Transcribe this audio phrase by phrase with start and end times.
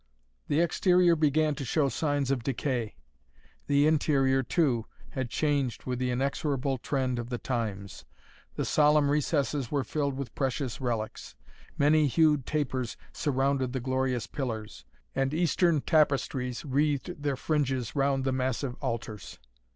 [0.47, 2.95] The exterior began to show signs of decay.
[3.67, 8.03] The interior, too, had changed with the inexorable trend of the times.
[8.55, 11.35] The solemn recesses were filled with precious relics.
[11.77, 18.31] Many hued tapers surrounded the glorious pillars, and eastern tapestries wreathed their fringes round the
[18.31, 19.37] massive altars.